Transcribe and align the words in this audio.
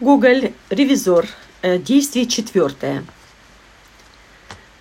Гоголь, 0.00 0.52
ревизор. 0.70 1.28
Э, 1.62 1.78
действие 1.78 2.26
четвертое. 2.26 3.04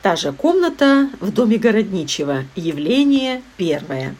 Та 0.01 0.15
же 0.15 0.31
комната 0.31 1.07
в 1.19 1.31
доме 1.31 1.57
Городничего. 1.57 2.45
Явление 2.55 3.43
первое. 3.55 4.15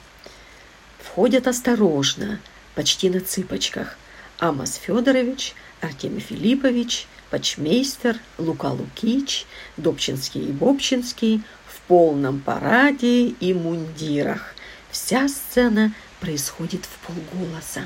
Входят 1.00 1.48
осторожно, 1.48 2.39
почти 2.75 3.09
на 3.09 3.21
цыпочках. 3.21 3.98
Амос 4.38 4.75
Федорович, 4.75 5.55
Артемий 5.82 6.21
Филиппович, 6.21 7.07
Почмейстер, 7.32 8.20
Лука 8.38 8.70
Лукич, 8.70 9.48
Добчинский 9.78 10.50
и 10.50 10.52
Бобчинский 10.52 11.41
в 11.66 11.80
полном 11.88 12.39
параде 12.39 13.30
и 13.30 13.54
мундирах. 13.55 14.54
Вся 14.91 15.28
сцена 15.28 15.91
происходит 16.20 16.86
в 16.86 17.07
полголоса. 17.07 17.82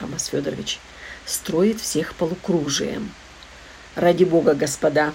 Амос 0.00 0.28
Федорович 0.28 0.78
строит 1.28 1.80
всех 1.80 2.14
полукружием. 2.14 3.12
Ради 3.94 4.24
бога, 4.24 4.54
господа, 4.54 5.12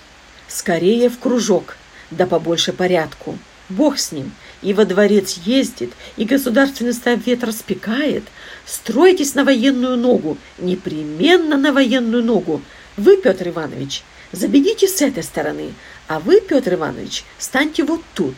скорее 0.47 1.09
в 1.09 1.19
кружок, 1.19 1.75
да 2.11 2.25
побольше 2.25 2.71
порядку. 2.71 3.37
Бог 3.69 3.97
с 3.97 4.11
ним, 4.11 4.31
и 4.61 4.73
во 4.73 4.85
дворец 4.85 5.39
ездит, 5.45 5.93
и 6.17 6.25
государственный 6.25 6.93
совет 6.93 7.43
распекает. 7.43 8.23
Стройтесь 8.65 9.35
на 9.35 9.43
военную 9.43 9.97
ногу, 9.97 10.37
непременно 10.59 11.57
на 11.57 11.71
военную 11.71 12.23
ногу. 12.23 12.61
Вы, 12.97 13.17
Петр 13.17 13.47
Иванович, 13.47 14.03
забегите 14.31 14.87
с 14.87 15.01
этой 15.01 15.23
стороны, 15.23 15.73
а 16.07 16.19
вы, 16.19 16.41
Петр 16.41 16.75
Иванович, 16.75 17.23
станьте 17.39 17.83
вот 17.83 18.01
тут. 18.13 18.35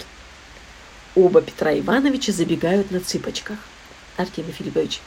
Оба 1.15 1.41
Петра 1.41 1.77
Ивановича 1.77 2.31
забегают 2.31 2.91
на 2.91 2.99
цыпочках. 2.99 3.57
Артемий 4.17 4.53
Филиппович, 4.53 5.01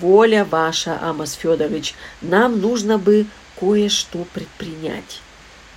воля 0.00 0.44
ваша, 0.44 0.98
Амос 1.00 1.32
Федорович, 1.32 1.94
нам 2.20 2.60
нужно 2.60 2.98
бы 2.98 3.26
кое-что 3.58 4.26
предпринять. 4.32 5.20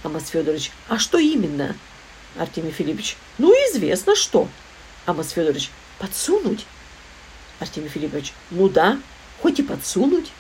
Амос 0.04 0.30
Федорович, 0.30 0.72
а 0.88 0.98
что 0.98 1.18
именно? 1.18 1.76
Артемий 2.38 2.72
Филиппович, 2.72 3.18
ну, 3.38 3.52
известно 3.52 4.16
что. 4.16 4.48
Амос 5.06 5.32
Федорович, 5.32 5.72
подсунуть? 5.98 6.66
Артемий 7.60 7.90
Филиппович, 7.90 8.34
ну 8.52 8.70
да, 8.70 9.00
хоть 9.42 9.60
и 9.60 9.64
подсунуть. 9.64 10.32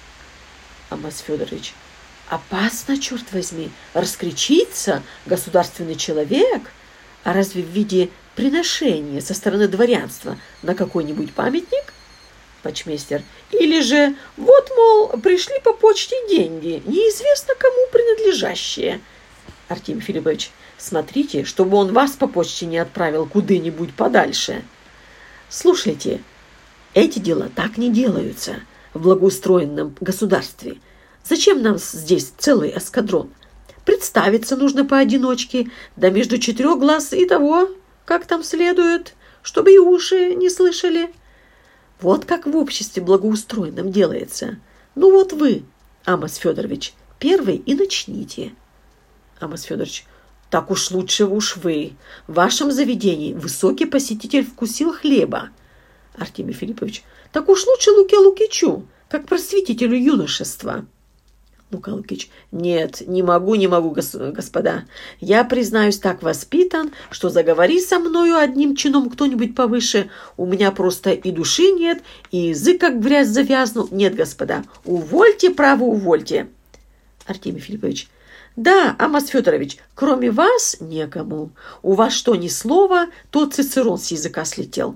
Амос 0.89 1.19
Федорович, 1.19 1.73
опасно, 2.30 2.99
черт 2.99 3.31
возьми, 3.31 3.71
раскричиться 3.93 5.03
государственный 5.25 5.95
человек, 5.95 6.71
а 7.23 7.33
разве 7.33 7.63
в 7.63 7.67
виде 7.67 8.09
приношения 8.36 9.21
со 9.21 9.33
стороны 9.33 9.67
дворянства 9.67 10.38
на 10.61 10.73
какой-нибудь 10.73 11.33
памятник? 11.33 11.93
Почмейстер. 12.63 13.23
Или 13.52 13.81
же, 13.81 14.15
вот, 14.38 14.71
мол, 14.75 15.07
пришли 15.21 15.55
по 15.63 15.73
почте 15.73 16.15
деньги, 16.29 16.81
неизвестно 16.85 17.53
кому 17.57 17.88
принадлежащие. 17.91 19.02
Артемий 19.67 20.02
Филиппович, 20.02 20.52
смотрите, 20.77 21.45
чтобы 21.45 21.77
он 21.77 21.93
вас 21.93 22.11
по 22.11 22.27
почте 22.27 22.65
не 22.65 22.77
отправил 22.77 23.25
куда-нибудь 23.25 23.93
подальше. 23.93 24.63
Слушайте, 25.49 26.21
эти 26.93 27.19
дела 27.19 27.49
так 27.55 27.77
не 27.77 27.89
делаются 27.91 28.55
в 28.93 29.02
благоустроенном 29.02 29.95
государстве. 30.02 30.77
Зачем 31.23 31.61
нам 31.61 31.77
здесь 31.77 32.33
целый 32.37 32.75
эскадрон? 32.75 33.30
Представиться 33.85 34.55
нужно 34.55 34.85
поодиночке, 34.85 35.69
да 35.95 36.09
между 36.09 36.37
четырех 36.37 36.80
глаз 36.80 37.13
и 37.13 37.25
того, 37.25 37.69
как 38.05 38.25
там 38.25 38.43
следует, 38.43 39.13
чтобы 39.41 39.73
и 39.73 39.77
уши 39.77 40.35
не 40.35 40.49
слышали. 40.49 41.11
Вот 42.02 42.25
как 42.25 42.45
в 42.45 42.55
обществе 42.55 43.03
благоустроенном 43.03 43.92
делается. 43.92 44.58
Ну 44.95 45.11
вот 45.11 45.33
вы, 45.33 45.64
Амос 46.05 46.36
Федорович, 46.36 46.94
первый 47.19 47.58
и 47.58 47.75
начните. 47.75 48.53
Амос 49.39 49.64
Федорович, 49.64 50.05
так 50.50 50.72
уж 50.72 50.92
лучше 50.92 51.25
уж 51.25 51.58
вы. 51.58 51.94
В 52.27 52.33
вашем 52.33 52.71
заведении 52.71 53.33
высокий 53.33 53.86
посетитель 53.86 54.45
вкусил 54.45 54.93
хлеба. 54.93 55.49
Артемий 56.15 56.54
Филиппович, 56.54 57.04
так 57.32 57.49
уж 57.49 57.65
лучше 57.65 57.92
Луке 57.92 58.17
Лукичу, 58.17 58.86
как 59.09 59.27
просветителю 59.27 59.98
юношества. 59.98 60.86
Лука 61.71 61.89
Лукич, 61.89 62.30
нет, 62.52 63.03
не 63.05 63.21
могу, 63.21 63.53
не 63.53 63.67
могу, 63.67 63.91
гос 63.91 64.15
господа. 64.15 64.85
Я, 65.19 65.43
признаюсь, 65.43 65.99
так 65.99 66.23
воспитан, 66.23 66.91
что 67.11 67.30
заговори 67.30 67.80
со 67.80 67.99
мною 67.99 68.37
одним 68.37 68.75
чином 68.75 69.09
кто-нибудь 69.09 69.55
повыше, 69.55 70.09
у 70.35 70.47
меня 70.47 70.71
просто 70.71 71.11
и 71.11 71.31
души 71.31 71.71
нет, 71.71 72.02
и 72.31 72.49
язык 72.49 72.81
как 72.81 72.99
грязь 72.99 73.27
завязнул. 73.27 73.87
Нет, 73.91 74.15
господа, 74.15 74.63
увольте, 74.83 75.52
право, 75.52 75.83
увольте. 75.83 76.47
Артемий 77.27 77.61
Филиппович, 77.61 78.09
да, 78.55 78.95
Амос 78.97 79.27
Федорович, 79.27 79.77
кроме 79.93 80.31
вас 80.31 80.77
некому. 80.79 81.52
У 81.83 81.93
вас 81.93 82.13
что 82.13 82.35
ни 82.35 82.47
слова, 82.47 83.08
то 83.29 83.45
Цицерон 83.45 83.99
с 83.99 84.09
языка 84.09 84.43
слетел. 84.43 84.95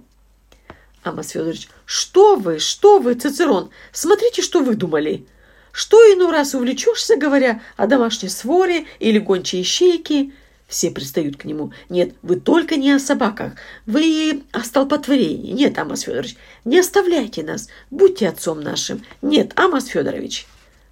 Амос 1.03 1.29
Федорович, 1.29 1.69
что 1.85 2.35
вы, 2.35 2.57
что 2.57 2.97
вы, 2.97 3.13
Цицерон, 3.13 3.69
смотрите, 3.91 4.41
что 4.41 4.61
вы 4.61 4.75
думали. 4.75 5.27
Что 5.73 5.97
иной 5.97 6.31
раз 6.31 6.53
увлечешься, 6.53 7.17
говоря 7.17 7.59
о 7.77 7.87
домашней 7.87 8.29
своре 8.29 8.85
или 8.99 9.17
гончей 9.17 9.63
ищейке, 9.63 10.31
все 10.67 10.91
пристают 10.91 11.35
к 11.35 11.45
нему. 11.45 11.73
Нет, 11.89 12.13
вы 12.21 12.39
только 12.39 12.75
не 12.75 12.91
о 12.91 12.99
собаках. 12.99 13.53
Вы 13.87 14.43
о 14.51 14.63
столпотворении. 14.63 15.51
Нет, 15.51 15.79
Амос 15.79 16.01
Федорович, 16.01 16.37
не 16.63 16.77
оставляйте 16.77 17.41
нас. 17.41 17.69
Будьте 17.89 18.29
отцом 18.29 18.61
нашим. 18.61 19.03
Нет, 19.23 19.51
Амос 19.59 19.87
Федорович. 19.87 20.45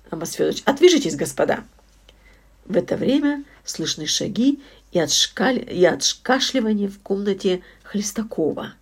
Амос 0.10 0.32
Федорович, 0.32 0.64
отвяжитесь, 0.66 1.16
господа. 1.16 1.64
В 2.66 2.76
это 2.76 2.98
время 2.98 3.44
слышны 3.64 4.08
шаги 4.08 4.64
и, 4.92 5.00
отшкаль... 5.00 5.64
и 5.72 5.86
отшкашливание 5.86 6.88
в 6.90 7.00
комнате 7.02 7.62
Хлестакова. 7.84 8.74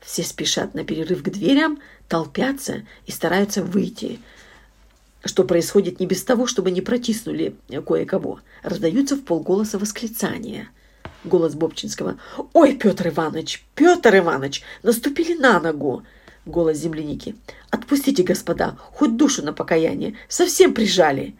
Все 0.00 0.22
спешат 0.22 0.72
на 0.72 0.84
перерыв 0.84 1.22
к 1.22 1.28
дверям, 1.28 1.80
толпятся 2.08 2.86
и 3.04 3.12
стараются 3.12 3.62
выйти– 3.62 4.20
что 5.24 5.44
происходит 5.44 6.00
не 6.00 6.06
без 6.06 6.22
того, 6.22 6.46
чтобы 6.46 6.70
не 6.70 6.80
протиснули 6.80 7.56
кое-кого. 7.86 8.40
Раздаются 8.62 9.16
в 9.16 9.22
полголоса 9.22 9.78
восклицания. 9.78 10.68
Голос 11.24 11.54
Бобчинского. 11.54 12.18
«Ой, 12.52 12.76
Петр 12.76 13.08
Иванович! 13.08 13.64
Петр 13.74 14.16
Иванович! 14.16 14.62
Наступили 14.82 15.34
на 15.34 15.58
ногу!» 15.60 16.02
Голос 16.44 16.76
земляники. 16.76 17.36
«Отпустите, 17.70 18.22
господа, 18.22 18.76
хоть 18.78 19.16
душу 19.16 19.42
на 19.42 19.52
покаяние! 19.52 20.16
Совсем 20.28 20.74
прижали!» 20.74 21.34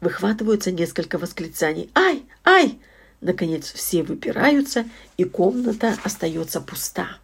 Выхватываются 0.00 0.70
несколько 0.70 1.18
восклицаний. 1.18 1.90
«Ай! 1.94 2.22
Ай!» 2.44 2.78
Наконец 3.20 3.72
все 3.72 4.04
выпираются, 4.04 4.84
и 5.16 5.24
комната 5.24 5.96
остается 6.04 6.60
пуста. 6.60 7.18